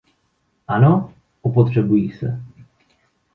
Ano, 0.67 1.13
opotřebují 1.41 2.11
se. 2.11 2.41